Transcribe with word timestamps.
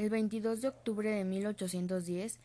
El 0.00 0.08
22 0.08 0.62
de 0.62 0.68
octubre 0.68 1.10
de 1.10 1.24
1810, 1.24 2.38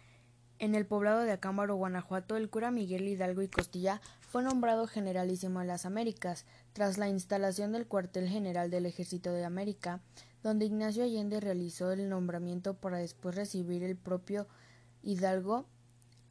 en 0.59 0.75
el 0.75 0.85
poblado 0.85 1.21
de 1.21 1.31
Acámbaro, 1.31 1.77
Guanajuato, 1.77 2.35
el 2.35 2.49
cura 2.49 2.69
Miguel 2.69 3.07
Hidalgo 3.07 3.41
y 3.43 3.47
Costilla 3.47 4.01
fue 4.19 4.43
nombrado 4.43 4.87
generalísimo 4.87 5.61
de 5.61 5.67
las 5.67 5.85
Américas, 5.85 6.45
tras 6.73 6.97
la 6.97 7.07
instalación 7.07 7.71
del 7.71 7.87
cuartel 7.87 8.27
general 8.27 8.69
del 8.71 8.85
Ejército 8.85 9.31
de 9.31 9.45
América, 9.45 10.01
donde 10.43 10.65
Ignacio 10.65 11.05
Allende 11.05 11.39
realizó 11.39 11.93
el 11.93 12.09
nombramiento 12.09 12.73
para 12.73 12.97
después 12.97 13.35
recibir 13.35 13.83
el 13.83 13.95
propio 13.95 14.47
Hidalgo 15.01 15.65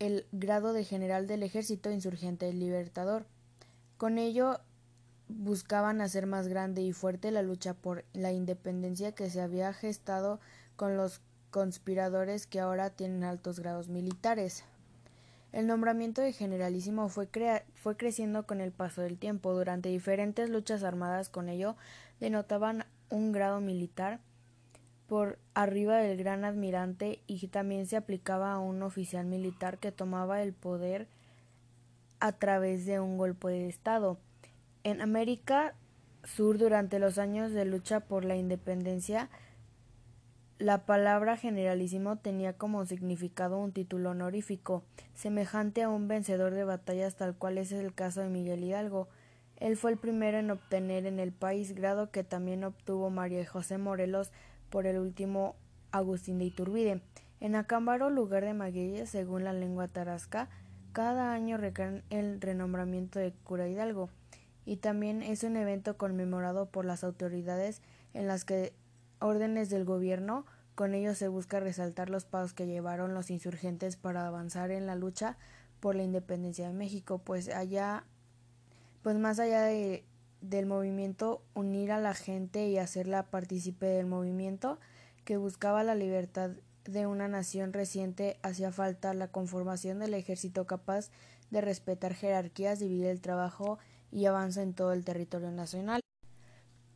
el 0.01 0.27
grado 0.31 0.75
de 0.75 0.85
general 0.85 1.27
del 1.27 1.43
Ejército 1.43 1.91
Insurgente 1.91 2.53
Libertador. 2.53 3.25
Con 3.97 4.19
ello 4.19 4.61
buscaban 5.29 6.03
hacer 6.03 6.27
más 6.27 6.49
grande 6.49 6.83
y 6.83 6.93
fuerte 6.93 7.31
la 7.31 7.41
lucha 7.41 7.73
por 7.73 8.05
la 8.13 8.31
independencia 8.31 9.15
que 9.15 9.31
se 9.31 9.41
había 9.41 9.73
gestado 9.73 10.39
con 10.77 10.97
los 10.97 11.21
conspiradores 11.51 12.47
que 12.47 12.61
ahora 12.61 12.91
tienen 12.91 13.25
altos 13.25 13.61
grados 13.61 13.89
militares. 13.89 14.65
El 15.53 15.69
nombramiento 15.69 16.21
de 16.21 16.33
generalísimo 16.33 17.09
fue, 17.09 17.29
fue 17.75 17.97
creciendo 17.97 18.45
con 18.45 18.61
el 18.61 18.73
paso 18.73 19.03
del 19.03 19.19
tiempo. 19.19 19.55
Durante 19.55 19.89
diferentes 19.89 20.51
luchas 20.51 20.83
armadas 20.83 21.29
con 21.29 21.49
ello 21.49 21.77
denotaban 22.19 22.87
un 23.09 23.31
grado 23.31 23.61
militar 23.61 24.19
por 25.07 25.39
arriba 25.55 25.99
del 25.99 26.17
gran 26.17 26.45
admirante 26.45 27.21
y 27.27 27.47
también 27.49 27.87
se 27.87 27.97
aplicaba 27.97 28.53
a 28.53 28.59
un 28.59 28.83
oficial 28.83 29.27
militar 29.27 29.79
que 29.79 29.93
tomaba 29.93 30.43
el 30.43 30.55
poder 30.55 31.07
a 32.19 32.33
través 32.33 32.87
de 32.87 32.99
un 32.99 33.17
golpe 33.17 33.49
de 33.49 33.69
Estado. 33.69 34.19
En 34.83 35.01
América 35.03 35.75
Sur, 36.25 36.59
durante 36.59 36.99
los 36.99 37.19
años 37.19 37.53
de 37.53 37.65
lucha 37.67 38.01
por 38.01 38.25
la 38.25 38.35
independencia, 38.35 39.29
la 40.59 40.87
palabra 40.87 41.37
generalísimo 41.37 42.17
tenía 42.17 42.53
como 42.53 42.87
significado 42.87 43.59
un 43.59 43.73
título 43.73 44.11
honorífico, 44.11 44.85
semejante 45.15 45.83
a 45.83 45.89
un 45.89 46.07
vencedor 46.07 46.55
de 46.55 46.65
batallas 46.65 47.17
tal 47.17 47.35
cual 47.35 47.59
es 47.59 47.73
el 47.73 47.93
caso 47.93 48.21
de 48.21 48.29
Miguel 48.29 48.63
Hidalgo. 48.63 49.09
Él 49.57 49.77
fue 49.77 49.91
el 49.91 49.99
primero 49.99 50.39
en 50.39 50.51
obtener 50.51 51.07
en 51.07 51.19
el 51.19 51.33
país 51.33 51.75
grado 51.75 52.11
que 52.11 52.23
también 52.23 52.63
obtuvo 52.65 53.11
María 53.11 53.45
José 53.47 53.79
Morelos 53.79 54.31
por 54.71 54.87
el 54.87 54.99
último 54.99 55.57
Agustín 55.91 56.39
de 56.39 56.47
Iturbide. 56.47 57.03
En 57.41 57.57
Acámbaro, 57.57 58.11
lugar 58.11 58.45
de 58.45 58.55
Magueyes, 58.55 59.11
según 59.11 59.45
la 59.45 59.53
lengua 59.53 59.89
tarasca, 59.89 60.49
cada 60.93 61.33
año 61.33 61.57
recae 61.57 62.03
el 62.11 62.41
renombramiento 62.41 63.19
de 63.19 63.33
cura 63.33 63.69
Hidalgo, 63.69 64.09
y 64.65 64.77
también 64.77 65.23
es 65.23 65.43
un 65.43 65.57
evento 65.57 65.97
conmemorado 65.97 66.67
por 66.67 66.85
las 66.85 67.05
autoridades 67.05 67.83
en 68.15 68.29
las 68.29 68.45
que 68.45 68.73
órdenes 69.21 69.71
del 69.71 69.85
gobierno 69.85 70.47
con 70.75 70.95
ello 70.95 71.15
se 71.15 71.29
busca 71.29 71.61
resaltar 71.61 72.11
los 72.11 72.25
pasos 72.25 72.53
que 72.53 72.67
llevaron 72.67 73.15
los 73.15 73.31
insurgentes 73.31 73.97
para 73.97 74.27
avanzar 74.27 74.71
en 74.71 74.87
la 74.87 74.97
lucha 74.97 75.39
por 75.79 75.95
la 75.95 76.03
independencia 76.03 76.67
de 76.67 76.75
México, 76.75 77.19
pues 77.19 77.49
allá 77.49 78.05
pues 79.03 79.17
más 79.19 79.39
allá 79.39 79.63
de 79.63 80.05
del 80.41 80.67
movimiento 80.67 81.43
unir 81.55 81.91
a 81.91 81.99
la 81.99 82.13
gente 82.13 82.69
y 82.69 82.77
hacerla 82.77 83.31
partícipe 83.31 83.87
del 83.87 84.07
movimiento 84.07 84.79
que 85.25 85.39
buscaba 85.39 85.85
la 85.85 85.95
libertad 85.95 86.51
de 86.85 87.07
una 87.07 87.29
nación 87.29 87.73
reciente 87.73 88.39
hacía 88.43 88.71
falta 88.71 89.15
la 89.15 89.29
conformación 89.29 90.01
del 90.01 90.13
ejército 90.13 90.67
capaz 90.67 91.11
de 91.51 91.63
respetar 91.63 92.15
jerarquías, 92.15 92.79
dividir 92.79 93.07
el 93.07 93.23
trabajo 93.23 93.79
y 94.13 94.27
avanza 94.27 94.63
en 94.63 94.75
todo 94.75 94.93
el 94.93 95.05
territorio 95.05 95.51
nacional. 95.51 96.01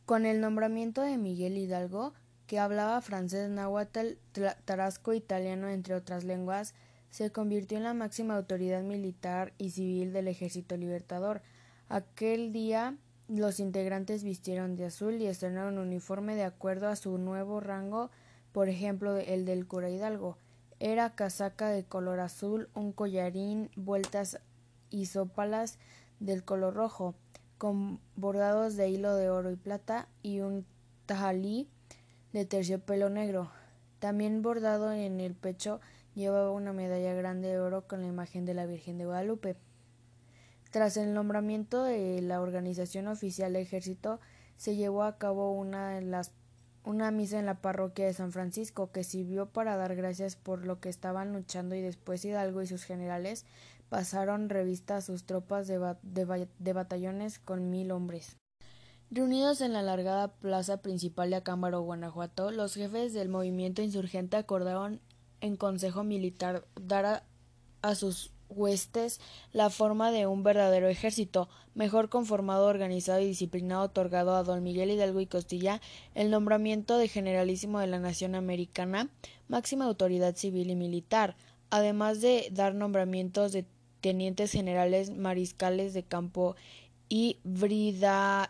Con 0.09 0.25
el 0.25 0.41
nombramiento 0.41 1.03
de 1.03 1.19
Miguel 1.19 1.55
Hidalgo, 1.55 2.15
que 2.47 2.57
hablaba 2.57 2.99
francés, 2.99 3.47
náhuatl, 3.51 4.17
tarasco, 4.65 5.13
italiano, 5.13 5.69
entre 5.69 5.93
otras 5.93 6.23
lenguas, 6.23 6.73
se 7.11 7.31
convirtió 7.31 7.77
en 7.77 7.83
la 7.83 7.93
máxima 7.93 8.35
autoridad 8.35 8.81
militar 8.81 9.53
y 9.59 9.69
civil 9.69 10.11
del 10.11 10.27
ejército 10.27 10.77
libertador. 10.77 11.43
Aquel 11.89 12.51
día 12.51 12.97
los 13.27 13.59
integrantes 13.59 14.23
vistieron 14.23 14.75
de 14.75 14.85
azul 14.85 15.21
y 15.21 15.27
estrenaron 15.27 15.77
uniforme 15.77 16.33
de 16.33 16.45
acuerdo 16.45 16.87
a 16.87 16.95
su 16.95 17.19
nuevo 17.19 17.59
rango, 17.59 18.09
por 18.51 18.67
ejemplo, 18.67 19.15
el 19.15 19.45
del 19.45 19.67
cura 19.67 19.91
Hidalgo. 19.91 20.39
Era 20.79 21.13
casaca 21.13 21.69
de 21.69 21.83
color 21.83 22.19
azul, 22.19 22.67
un 22.73 22.93
collarín, 22.93 23.69
vueltas 23.75 24.39
isópalas 24.89 25.77
del 26.19 26.43
color 26.43 26.73
rojo, 26.73 27.13
con 27.59 27.99
bordados 28.15 28.77
de 28.77 28.89
hilo 28.89 29.15
de 29.15 29.29
oro 29.29 29.51
y 29.51 29.57
plata 29.57 30.07
y 30.23 30.39
un 30.39 30.65
tajalí 31.05 31.67
de 32.33 32.45
terciopelo 32.45 33.09
negro. 33.09 33.51
También 33.99 34.41
bordado 34.41 34.93
en 34.93 35.19
el 35.19 35.35
pecho 35.35 35.81
llevaba 36.15 36.51
una 36.51 36.73
medalla 36.73 37.13
grande 37.13 37.49
de 37.49 37.59
oro 37.59 37.85
con 37.85 38.01
la 38.01 38.07
imagen 38.07 38.45
de 38.45 38.53
la 38.53 38.65
Virgen 38.65 38.97
de 38.97 39.05
Guadalupe. 39.05 39.57
Tras 40.71 40.97
el 40.97 41.13
nombramiento 41.13 41.83
de 41.83 42.21
la 42.21 42.41
organización 42.41 43.07
oficial 43.07 43.53
de 43.53 43.61
ejército, 43.61 44.21
se 44.55 44.75
llevó 44.75 45.03
a 45.03 45.17
cabo 45.17 45.51
una, 45.51 45.99
las, 45.99 46.31
una 46.85 47.11
misa 47.11 47.39
en 47.39 47.45
la 47.45 47.61
parroquia 47.61 48.05
de 48.05 48.13
San 48.13 48.31
Francisco 48.31 48.91
que 48.91 49.03
sirvió 49.03 49.47
para 49.47 49.75
dar 49.75 49.95
gracias 49.95 50.37
por 50.37 50.65
lo 50.65 50.79
que 50.79 50.89
estaban 50.89 51.33
luchando 51.33 51.75
y 51.75 51.81
después 51.81 52.23
Hidalgo 52.23 52.61
y 52.61 52.67
sus 52.67 52.83
generales 52.83 53.45
pasaron 53.89 54.49
revista 54.49 54.97
a 54.97 55.01
sus 55.01 55.25
tropas 55.25 55.67
de, 55.67 56.47
de 56.59 56.73
batallones 56.73 57.39
con 57.39 57.69
mil 57.69 57.91
hombres. 57.91 58.37
Reunidos 59.11 59.61
en 59.61 59.73
la 59.73 59.79
alargada 59.79 60.27
plaza 60.35 60.83
principal 60.83 61.31
de 61.31 61.37
Acámbaro, 61.37 61.81
Guanajuato, 61.81 62.51
los 62.51 62.75
jefes 62.75 63.11
del 63.13 63.27
movimiento 63.27 63.81
insurgente 63.81 64.37
acordaron 64.37 65.01
en 65.41 65.55
consejo 65.55 66.03
militar 66.03 66.67
dar 66.79 67.05
a, 67.05 67.23
a 67.81 67.95
sus 67.95 68.31
huestes 68.49 69.19
la 69.51 69.69
forma 69.69 70.11
de 70.11 70.27
un 70.27 70.43
verdadero 70.43 70.87
ejército, 70.89 71.49
mejor 71.73 72.09
conformado, 72.09 72.67
organizado 72.67 73.19
y 73.19 73.25
disciplinado, 73.25 73.83
otorgado 73.83 74.35
a 74.35 74.43
don 74.43 74.63
Miguel 74.63 74.91
Hidalgo 74.91 75.21
y 75.21 75.27
Costilla 75.27 75.81
el 76.13 76.29
nombramiento 76.29 76.97
de 76.97 77.07
generalísimo 77.07 77.79
de 77.79 77.87
la 77.87 77.99
nación 77.99 78.35
americana, 78.35 79.09
máxima 79.47 79.85
autoridad 79.85 80.35
civil 80.35 80.69
y 80.69 80.75
militar, 80.75 81.35
además 81.69 82.21
de 82.21 82.49
dar 82.51 82.75
nombramientos 82.75 83.53
de 83.53 83.65
tenientes 84.01 84.51
generales, 84.51 85.11
mariscales 85.11 85.93
de 85.93 86.03
campo 86.03 86.55
y 87.09 87.39
brigadieres. 87.43 88.49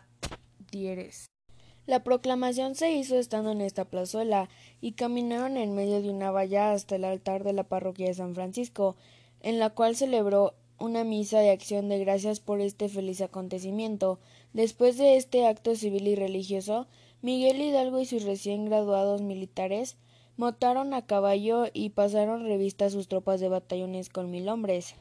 La 1.86 2.04
proclamación 2.04 2.74
se 2.76 2.92
hizo 2.92 3.16
estando 3.18 3.50
en 3.50 3.60
esta 3.60 3.84
plazuela 3.84 4.48
y 4.80 4.92
caminaron 4.92 5.56
en 5.56 5.74
medio 5.74 6.00
de 6.02 6.10
una 6.10 6.30
valla 6.30 6.72
hasta 6.72 6.96
el 6.96 7.04
altar 7.04 7.42
de 7.42 7.52
la 7.52 7.64
parroquia 7.64 8.06
de 8.06 8.14
San 8.14 8.34
Francisco, 8.34 8.96
en 9.40 9.58
la 9.58 9.70
cual 9.70 9.96
celebró 9.96 10.54
una 10.78 11.04
misa 11.04 11.40
de 11.40 11.50
acción 11.50 11.88
de 11.88 11.98
gracias 11.98 12.40
por 12.40 12.60
este 12.60 12.88
feliz 12.88 13.20
acontecimiento. 13.20 14.20
Después 14.52 14.98
de 14.98 15.16
este 15.16 15.46
acto 15.46 15.74
civil 15.74 16.06
y 16.06 16.14
religioso, 16.14 16.86
Miguel 17.22 17.60
Hidalgo 17.60 18.00
y 18.00 18.06
sus 18.06 18.22
recién 18.22 18.64
graduados 18.64 19.20
militares 19.20 19.96
montaron 20.36 20.94
a 20.94 21.04
caballo 21.04 21.66
y 21.72 21.90
pasaron 21.90 22.44
revista 22.44 22.86
a 22.86 22.90
sus 22.90 23.08
tropas 23.08 23.40
de 23.40 23.48
batallones 23.48 24.08
con 24.08 24.30
mil 24.30 24.48
hombres. 24.48 24.94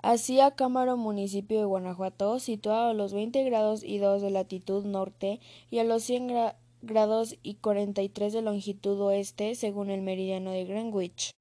Así 0.00 0.38
Cámara, 0.56 0.96
municipio 0.96 1.58
de 1.58 1.64
Guanajuato, 1.64 2.38
situado 2.38 2.90
a 2.90 2.94
los 2.94 3.12
20 3.12 3.42
grados 3.44 3.82
y 3.82 3.98
2 3.98 4.22
de 4.22 4.30
latitud 4.30 4.84
norte 4.84 5.40
y 5.70 5.78
a 5.78 5.84
los 5.84 6.02
100 6.04 6.54
grados 6.82 7.36
y 7.42 7.54
43 7.54 8.32
de 8.32 8.42
longitud 8.42 9.00
oeste, 9.00 9.54
según 9.54 9.90
el 9.90 10.02
meridiano 10.02 10.50
de 10.50 10.64
Greenwich 10.64 11.32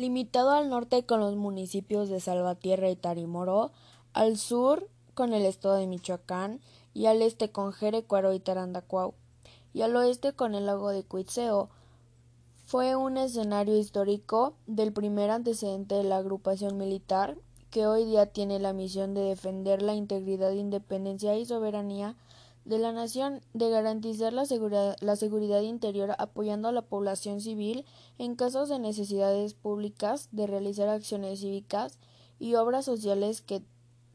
limitado 0.00 0.52
al 0.52 0.70
norte 0.70 1.04
con 1.04 1.20
los 1.20 1.36
municipios 1.36 2.08
de 2.08 2.20
Salvatierra 2.20 2.88
y 2.90 2.96
Tarimoro, 2.96 3.70
al 4.14 4.38
sur 4.38 4.88
con 5.12 5.34
el 5.34 5.44
estado 5.44 5.74
de 5.74 5.86
Michoacán 5.86 6.60
y 6.94 7.04
al 7.04 7.20
este 7.20 7.50
con 7.50 7.72
Jerecuaro 7.74 8.32
y 8.32 8.40
Tarandacuau, 8.40 9.12
y 9.74 9.82
al 9.82 9.94
oeste 9.94 10.32
con 10.32 10.54
el 10.54 10.64
lago 10.64 10.88
de 10.88 11.04
Cuitzeo. 11.04 11.68
Fue 12.64 12.96
un 12.96 13.18
escenario 13.18 13.76
histórico 13.76 14.54
del 14.66 14.92
primer 14.92 15.30
antecedente 15.30 15.96
de 15.96 16.04
la 16.04 16.16
agrupación 16.16 16.78
militar 16.78 17.36
que 17.70 17.86
hoy 17.86 18.04
día 18.04 18.26
tiene 18.26 18.58
la 18.58 18.72
misión 18.72 19.14
de 19.14 19.22
defender 19.22 19.82
la 19.82 19.94
integridad, 19.94 20.52
independencia 20.52 21.36
y 21.36 21.46
soberanía 21.46 22.16
de 22.64 22.78
la 22.78 22.92
nación 22.92 23.40
de 23.54 23.70
garantizar 23.70 24.32
la 24.32 24.44
seguridad, 24.44 24.96
la 25.00 25.16
seguridad 25.16 25.62
interior 25.62 26.14
apoyando 26.18 26.68
a 26.68 26.72
la 26.72 26.82
población 26.82 27.40
civil 27.40 27.84
en 28.18 28.36
casos 28.36 28.68
de 28.68 28.78
necesidades 28.78 29.54
públicas, 29.54 30.28
de 30.32 30.46
realizar 30.46 30.88
acciones 30.88 31.40
cívicas 31.40 31.98
y 32.38 32.54
obras 32.54 32.84
sociales 32.84 33.40
que 33.40 33.62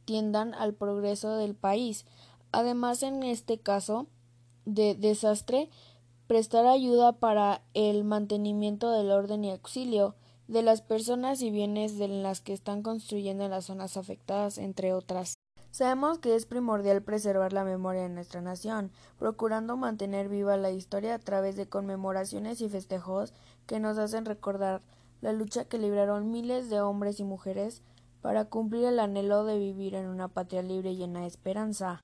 tiendan 0.06 0.54
al 0.54 0.74
progreso 0.74 1.36
del 1.36 1.56
país. 1.56 2.06
Además, 2.52 3.04
en 3.04 3.24
este 3.24 3.58
caso 3.58 4.08
de 4.66 4.96
desastre, 4.96 5.70
prestar 6.28 6.66
ayuda 6.66 7.14
para 7.14 7.62
el 7.74 8.04
mantenimiento 8.04 8.92
del 8.92 9.12
orden 9.12 9.44
y 9.44 9.52
auxilio 9.52 10.16
de 10.48 10.62
las 10.62 10.82
personas 10.82 11.42
y 11.42 11.52
bienes 11.52 11.98
de 11.98 12.08
las 12.08 12.42
que 12.42 12.54
están 12.54 12.82
construyendo 12.82 13.46
en 13.46 13.52
las 13.52 13.66
zonas 13.66 13.98
afectadas, 13.98 14.58
entre 14.58 14.94
otras. 14.94 15.36
Sabemos 15.72 16.20
que 16.20 16.36
es 16.36 16.46
primordial 16.46 17.02
preservar 17.02 17.52
la 17.52 17.66
memoria 17.66 18.04
de 18.04 18.10
nuestra 18.10 18.42
nación, 18.42 18.92
procurando 19.20 19.76
mantener 19.76 20.30
viva 20.30 20.56
la 20.56 20.72
historia 20.72 21.16
a 21.16 21.20
través 21.20 21.58
de 21.58 21.68
conmemoraciones 21.68 22.62
y 22.62 22.70
festejos 22.70 23.34
que 23.66 23.80
nos 23.80 23.98
hacen 23.98 24.24
recordar 24.24 24.82
la 25.20 25.34
lucha 25.34 25.66
que 25.66 25.78
libraron 25.78 26.32
miles 26.32 26.70
de 26.70 26.80
hombres 26.80 27.20
y 27.20 27.24
mujeres 27.24 27.82
para 28.22 28.46
cumplir 28.46 28.86
el 28.86 29.00
anhelo 29.00 29.44
de 29.44 29.60
vivir 29.60 29.96
en 29.96 30.08
una 30.08 30.30
patria 30.30 30.62
libre 30.62 30.92
y 30.92 30.96
llena 30.96 31.22
de 31.22 31.28
esperanza. 31.28 32.02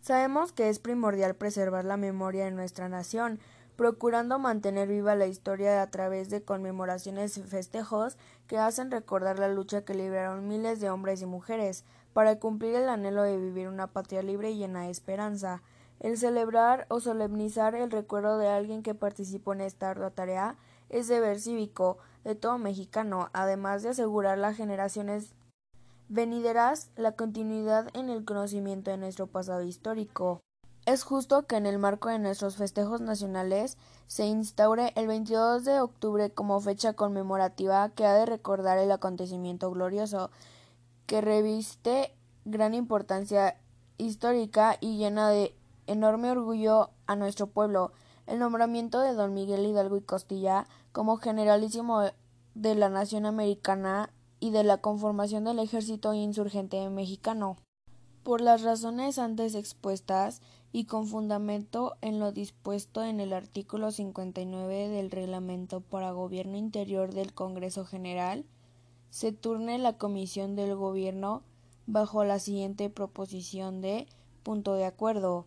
Sabemos 0.00 0.52
que 0.52 0.68
es 0.68 0.78
primordial 0.78 1.34
preservar 1.34 1.86
la 1.86 1.96
memoria 1.96 2.44
de 2.44 2.50
nuestra 2.50 2.90
nación, 2.90 3.40
procurando 3.76 4.38
mantener 4.38 4.88
viva 4.88 5.14
la 5.14 5.26
historia 5.26 5.82
a 5.82 5.90
través 5.90 6.30
de 6.30 6.42
conmemoraciones 6.42 7.36
y 7.38 7.42
festejos 7.42 8.16
que 8.46 8.58
hacen 8.58 8.90
recordar 8.90 9.38
la 9.38 9.48
lucha 9.48 9.84
que 9.84 9.94
libraron 9.94 10.48
miles 10.48 10.80
de 10.80 10.90
hombres 10.90 11.22
y 11.22 11.26
mujeres 11.26 11.84
para 12.12 12.38
cumplir 12.38 12.74
el 12.76 12.88
anhelo 12.88 13.22
de 13.22 13.36
vivir 13.36 13.68
una 13.68 13.88
patria 13.88 14.22
libre 14.22 14.50
y 14.50 14.58
llena 14.58 14.82
de 14.82 14.90
esperanza. 14.90 15.62
El 16.00 16.18
celebrar 16.18 16.86
o 16.88 17.00
solemnizar 17.00 17.74
el 17.74 17.90
recuerdo 17.90 18.38
de 18.38 18.48
alguien 18.48 18.82
que 18.82 18.94
participó 18.94 19.52
en 19.52 19.62
esta 19.62 19.90
ardua 19.90 20.10
tarea 20.10 20.56
es 20.88 21.08
deber 21.08 21.40
cívico 21.40 21.98
de 22.24 22.34
todo 22.34 22.58
mexicano, 22.58 23.30
además 23.32 23.82
de 23.82 23.90
asegurar 23.90 24.38
las 24.38 24.56
generaciones 24.56 25.34
venideras 26.08 26.90
la 26.96 27.12
continuidad 27.12 27.88
en 27.94 28.10
el 28.10 28.24
conocimiento 28.24 28.90
de 28.90 28.98
nuestro 28.98 29.26
pasado 29.26 29.62
histórico. 29.62 30.43
Es 30.86 31.02
justo 31.02 31.46
que 31.46 31.56
en 31.56 31.64
el 31.64 31.78
marco 31.78 32.10
de 32.10 32.18
nuestros 32.18 32.56
festejos 32.56 33.00
nacionales 33.00 33.78
se 34.06 34.26
instaure 34.26 34.92
el 34.96 35.06
22 35.06 35.64
de 35.64 35.80
octubre 35.80 36.30
como 36.30 36.60
fecha 36.60 36.92
conmemorativa 36.92 37.88
que 37.90 38.04
ha 38.04 38.12
de 38.12 38.26
recordar 38.26 38.76
el 38.76 38.92
acontecimiento 38.92 39.70
glorioso 39.70 40.30
que 41.06 41.22
reviste 41.22 42.14
gran 42.44 42.74
importancia 42.74 43.56
histórica 43.96 44.76
y 44.78 44.98
llena 44.98 45.30
de 45.30 45.56
enorme 45.86 46.30
orgullo 46.30 46.90
a 47.06 47.16
nuestro 47.16 47.46
pueblo 47.46 47.92
el 48.26 48.38
nombramiento 48.38 49.00
de 49.00 49.14
don 49.14 49.32
Miguel 49.32 49.64
Hidalgo 49.64 49.96
y 49.96 50.02
Costilla 50.02 50.66
como 50.92 51.16
generalísimo 51.16 52.02
de 52.54 52.74
la 52.74 52.90
nación 52.90 53.24
americana 53.24 54.10
y 54.38 54.50
de 54.50 54.64
la 54.64 54.78
conformación 54.78 55.44
del 55.44 55.60
ejército 55.60 56.12
insurgente 56.12 56.90
mexicano. 56.90 57.56
Por 58.22 58.40
las 58.40 58.62
razones 58.62 59.18
antes 59.18 59.54
expuestas 59.54 60.40
y 60.76 60.86
con 60.86 61.06
fundamento 61.06 61.94
en 62.00 62.18
lo 62.18 62.32
dispuesto 62.32 63.04
en 63.04 63.20
el 63.20 63.32
artículo 63.32 63.92
59 63.92 64.88
del 64.88 65.12
Reglamento 65.12 65.80
para 65.80 66.10
Gobierno 66.10 66.56
Interior 66.56 67.14
del 67.14 67.32
Congreso 67.32 67.84
General, 67.84 68.44
se 69.08 69.30
turne 69.30 69.78
la 69.78 69.98
Comisión 69.98 70.56
del 70.56 70.74
Gobierno 70.74 71.44
bajo 71.86 72.24
la 72.24 72.40
siguiente 72.40 72.90
proposición 72.90 73.82
de 73.82 74.08
punto 74.42 74.74
de 74.74 74.84
acuerdo. 74.84 75.46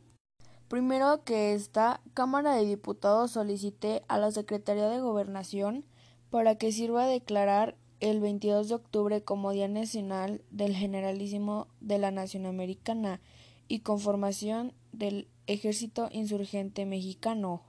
Primero 0.69 1.25
que 1.25 1.53
esta 1.53 1.99
Cámara 2.13 2.55
de 2.55 2.63
Diputados 2.63 3.31
solicite 3.31 4.05
a 4.07 4.19
la 4.19 4.31
Secretaría 4.31 4.87
de 4.87 5.01
Gobernación 5.01 5.83
para 6.29 6.55
que 6.55 6.71
sirva 6.71 7.03
a 7.03 7.07
declarar 7.07 7.75
el 7.99 8.21
22 8.21 8.69
de 8.69 8.75
octubre 8.75 9.21
como 9.21 9.51
Día 9.51 9.67
Nacional 9.67 10.41
del 10.51 10.73
Generalísimo 10.73 11.67
de 11.81 11.97
la 11.97 12.11
Nación 12.11 12.45
Americana 12.45 13.19
y 13.67 13.79
conformación 13.79 14.71
del 14.91 15.29
Ejército 15.45 16.09
Insurgente 16.11 16.85
Mexicano. 16.85 17.63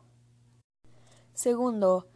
Segundo, 1.34 2.06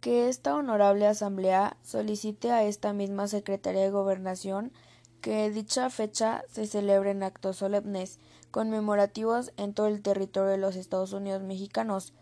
que 0.00 0.28
esta 0.28 0.54
honorable 0.54 1.06
Asamblea 1.06 1.76
solicite 1.82 2.50
a 2.50 2.64
esta 2.64 2.92
misma 2.92 3.26
Secretaría 3.28 3.82
de 3.82 3.90
Gobernación 3.90 4.72
que 5.20 5.50
dicha 5.50 5.88
fecha 5.88 6.44
se 6.48 6.66
celebre 6.66 7.12
en 7.12 7.22
actos 7.22 7.56
solemnes 7.56 8.20
conmemorativos 8.50 9.52
en 9.56 9.72
todo 9.72 9.86
el 9.86 10.02
territorio 10.02 10.50
de 10.50 10.58
los 10.58 10.76
Estados 10.76 11.14
Unidos 11.14 11.42
mexicanos 11.42 12.12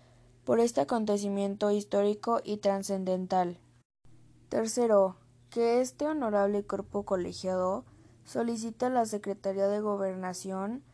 por 0.44 0.60
este 0.60 0.80
acontecimiento 0.80 1.72
histórico 1.72 2.40
y 2.44 2.58
trascendental. 2.58 3.58
Tercero, 4.48 5.16
que 5.50 5.80
este 5.80 6.06
honorable 6.06 6.62
cuerpo 6.64 7.04
colegiado 7.04 7.84
solicita 8.24 8.86
a 8.86 8.90
la 8.90 9.04
Secretaría 9.04 9.66
de 9.66 9.80
Gobernación 9.80 10.84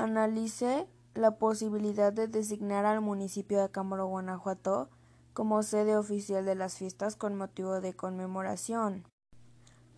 analice 0.00 0.86
la 1.14 1.32
posibilidad 1.32 2.12
de 2.12 2.26
designar 2.26 2.86
al 2.86 3.00
municipio 3.00 3.60
de 3.60 3.70
Cámara, 3.70 4.04
Guanajuato, 4.04 4.88
como 5.32 5.62
sede 5.62 5.96
oficial 5.96 6.44
de 6.44 6.54
las 6.54 6.76
fiestas 6.76 7.16
con 7.16 7.36
motivo 7.36 7.80
de 7.80 7.94
conmemoración. 7.94 9.04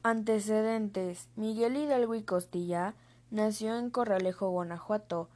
Antecedentes 0.02 1.28
Miguel 1.36 1.76
Hidalgo 1.76 2.14
y 2.14 2.22
Costilla 2.22 2.94
nació 3.30 3.76
en 3.76 3.90
Corralejo, 3.90 4.50
Guanajuato. 4.50 5.28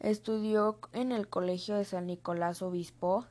Estudió 0.00 0.78
en 0.92 1.12
el 1.12 1.28
Colegio 1.28 1.76
de 1.76 1.84
San 1.84 2.06
Nicolás 2.06 2.62
Obispo, 2.62 3.26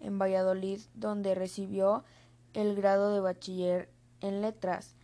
en 0.00 0.18
Valladolid, 0.18 0.80
donde 0.94 1.34
recibió 1.34 2.04
el 2.52 2.76
grado 2.76 3.12
de 3.12 3.20
bachiller 3.20 3.88
en 4.20 4.42
letras. 4.42 4.94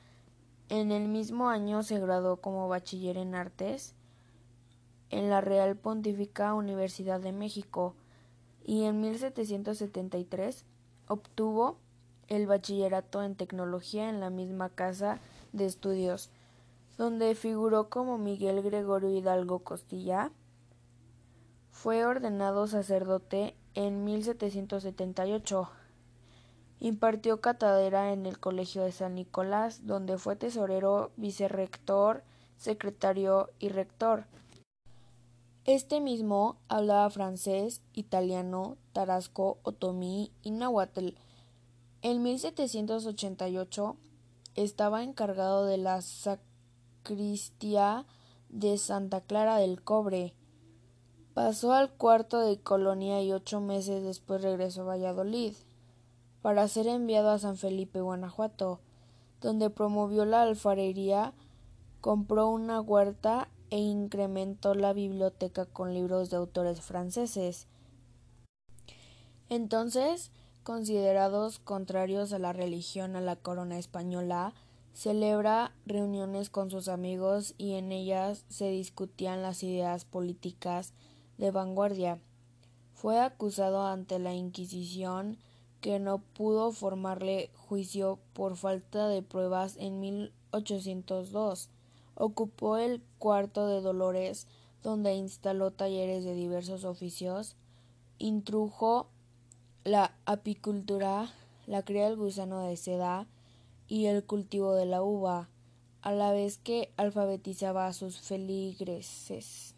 En 0.69 0.92
el 0.92 1.08
mismo 1.08 1.48
año 1.48 1.82
se 1.82 1.98
graduó 1.98 2.37
como 2.37 2.69
bachiller 2.69 3.16
en 3.16 3.34
artes 3.34 3.94
en 5.10 5.28
la 5.28 5.40
Real 5.40 5.76
Pontífica 5.76 6.54
Universidad 6.54 7.20
de 7.20 7.32
México 7.32 7.94
y 8.64 8.84
en 8.84 9.00
1773 9.00 10.64
obtuvo 11.08 11.78
el 12.28 12.46
bachillerato 12.46 13.22
en 13.22 13.34
tecnología 13.34 14.08
en 14.08 14.20
la 14.20 14.30
misma 14.30 14.68
casa 14.68 15.18
de 15.52 15.66
estudios, 15.66 16.30
donde 16.96 17.34
figuró 17.34 17.88
como 17.88 18.18
Miguel 18.18 18.62
Gregorio 18.62 19.10
Hidalgo 19.10 19.58
Costilla. 19.60 20.30
Fue 21.72 22.04
ordenado 22.04 22.68
sacerdote 22.68 23.56
en 23.74 24.04
1778. 24.04 25.70
Impartió 26.78 27.40
cátedra 27.40 28.12
en 28.12 28.26
el 28.26 28.38
Colegio 28.38 28.84
de 28.84 28.92
San 28.92 29.16
Nicolás, 29.16 29.86
donde 29.86 30.16
fue 30.16 30.36
tesorero, 30.36 31.10
vicerrector, 31.16 32.22
secretario 32.56 33.50
y 33.58 33.70
rector. 33.70 34.24
Este 35.66 36.00
mismo 36.00 36.56
hablaba 36.68 37.10
francés, 37.10 37.82
italiano, 37.92 38.78
tarasco, 38.92 39.58
otomí 39.62 40.32
y 40.42 40.52
náhuatl. 40.52 41.10
En 42.00 42.22
1788 42.22 43.96
estaba 44.54 45.02
encargado 45.02 45.66
de 45.66 45.76
la 45.76 46.00
sacristía 46.00 48.06
de 48.48 48.78
Santa 48.78 49.20
Clara 49.20 49.58
del 49.58 49.82
Cobre. 49.82 50.32
Pasó 51.34 51.74
al 51.74 51.92
cuarto 51.92 52.40
de 52.40 52.58
colonia 52.58 53.22
y 53.22 53.32
ocho 53.32 53.60
meses 53.60 54.02
después 54.02 54.40
regresó 54.40 54.82
a 54.82 54.86
Valladolid 54.86 55.52
para 56.40 56.66
ser 56.68 56.86
enviado 56.86 57.30
a 57.30 57.38
San 57.38 57.58
Felipe, 57.58 58.00
Guanajuato, 58.00 58.80
donde 59.42 59.68
promovió 59.68 60.25
la 60.25 60.40
alfarería, 60.40 61.35
compró 62.00 62.49
una 62.49 62.80
huerta 62.80 63.49
e 63.70 63.78
incrementó 63.78 64.74
la 64.74 64.92
biblioteca 64.92 65.66
con 65.66 65.94
libros 65.94 66.30
de 66.30 66.36
autores 66.36 66.80
franceses. 66.80 67.66
Entonces, 69.48 70.30
considerados 70.62 71.58
contrarios 71.58 72.32
a 72.32 72.38
la 72.38 72.52
religión 72.52 73.16
a 73.16 73.20
la 73.20 73.36
corona 73.36 73.78
española, 73.78 74.54
celebra 74.92 75.72
reuniones 75.86 76.50
con 76.50 76.70
sus 76.70 76.88
amigos 76.88 77.54
y 77.58 77.74
en 77.74 77.92
ellas 77.92 78.44
se 78.48 78.70
discutían 78.70 79.42
las 79.42 79.62
ideas 79.62 80.04
políticas 80.04 80.92
de 81.38 81.50
vanguardia. 81.50 82.20
Fue 82.92 83.18
acusado 83.18 83.86
ante 83.86 84.18
la 84.18 84.34
Inquisición 84.34 85.38
que 85.80 85.98
no 85.98 86.18
pudo 86.18 86.72
formarle 86.72 87.50
juicio 87.54 88.18
por 88.34 88.56
falta 88.56 89.08
de 89.08 89.22
pruebas 89.22 89.76
en 89.78 90.00
1802 90.00 91.70
Ocupó 92.22 92.76
el 92.76 93.02
cuarto 93.16 93.66
de 93.66 93.80
Dolores, 93.80 94.46
donde 94.82 95.14
instaló 95.14 95.70
talleres 95.70 96.22
de 96.22 96.34
diversos 96.34 96.84
oficios, 96.84 97.56
introdujo 98.18 99.08
la 99.84 100.14
apicultura, 100.26 101.32
la 101.66 101.82
cría 101.82 102.04
del 102.04 102.18
gusano 102.18 102.60
de 102.66 102.76
seda 102.76 103.26
y 103.88 104.04
el 104.04 104.22
cultivo 104.22 104.74
de 104.74 104.84
la 104.84 105.02
uva, 105.02 105.48
a 106.02 106.12
la 106.12 106.30
vez 106.30 106.58
que 106.58 106.92
alfabetizaba 106.98 107.86
a 107.86 107.94
sus 107.94 108.20
feligreses. 108.20 109.74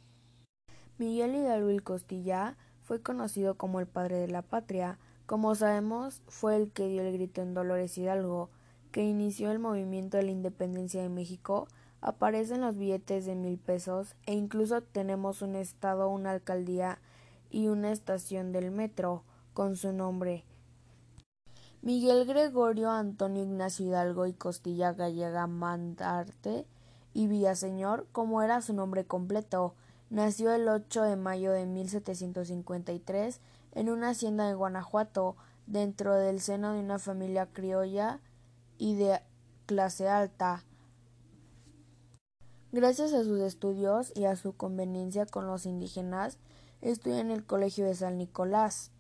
Miguel 0.99 1.37
Hidalgo 1.37 1.71
y 1.71 1.79
Costilla 1.79 2.57
fue 2.83 3.01
conocido 3.01 3.57
como 3.57 3.79
el 3.79 3.87
padre 3.87 4.17
de 4.17 4.27
la 4.27 4.43
patria. 4.43 4.99
Como 5.27 5.55
sabemos, 5.55 6.23
fue 6.27 6.57
el 6.57 6.73
que 6.73 6.89
dio 6.89 7.03
el 7.03 7.13
grito 7.13 7.41
en 7.41 7.55
Dolores 7.55 7.97
Hidalgo, 7.97 8.51
que 8.91 9.05
inició 9.05 9.53
el 9.53 9.61
movimiento 9.61 10.17
de 10.17 10.25
la 10.25 10.33
independencia 10.33 11.01
de 11.01 11.09
México 11.09 11.69
aparecen 12.03 12.61
los 12.61 12.77
billetes 12.77 13.25
de 13.25 13.35
mil 13.37 13.59
pesos 13.59 14.17
e 14.27 14.35
incluso 14.35 14.83
tenemos 14.83 15.41
un 15.41 15.57
estado, 15.57 16.11
una 16.11 16.33
alcaldía 16.33 16.99
y 17.51 17.69
una 17.69 17.93
estación 17.93 18.53
del 18.53 18.71
metro 18.71 19.23
con 19.55 19.77
su 19.77 19.93
nombre. 19.93 20.45
Miguel 21.81 22.27
Gregorio 22.27 22.91
Antonio 22.91 23.43
Ignacio 23.43 23.87
Hidalgo 23.87 24.27
y 24.27 24.35
Costilla 24.35 24.93
Gallega 24.93 25.47
Mandarte 25.47 26.67
y 27.15 27.27
Villaseñor, 27.27 28.07
como 28.13 28.43
era 28.43 28.63
su 28.63 28.73
nombre 28.73 29.05
completo. 29.05 29.75
Nació 30.11 30.53
el 30.53 30.69
8 30.69 31.03
de 31.03 31.17
mayo 31.17 31.53
de 31.53 31.67
1753 31.67 33.41
en 33.73 33.91
una 33.91 34.11
hacienda 34.11 34.47
de 34.47 34.55
Guanajuato, 34.55 35.37
dentro 35.67 36.15
del 36.15 36.41
seno 36.41 36.73
de 36.73 36.81
una 36.81 36.99
familia 36.99 37.47
criolla 37.47 38.21
y 38.79 38.95
de 38.97 39.21
clase 39.67 40.09
alta. 40.09 40.65
Gracias 42.75 43.13
a 43.13 43.23
sus 43.23 43.39
estudios 43.41 44.13
y 44.17 44.25
a 44.25 44.35
su 44.35 44.55
conveniencia 44.55 45.27
con 45.27 45.47
los 45.47 45.67
indígenas, 45.67 46.39
estudió 46.81 47.19
en 47.19 47.31
el 47.31 47.45
Colegio 47.45 47.85
de 47.85 47.95
San 47.95 48.17
Nicolás. 48.17 48.91